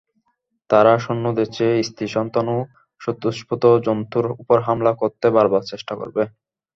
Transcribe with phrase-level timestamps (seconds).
[0.69, 2.57] তারা সৈন্যদের চেয়ে স্ত্রী-সন্তান ও
[3.01, 6.23] চতুষ্পদ জন্তুর উপর হামলা করতে বারবার চেষ্টা করবে।